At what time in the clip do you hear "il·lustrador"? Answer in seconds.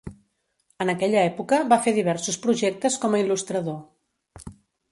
3.25-4.53